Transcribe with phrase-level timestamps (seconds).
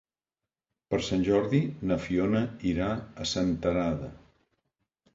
[0.93, 2.91] Per Sant Jordi na Fiona irà
[3.27, 4.15] a Senterada.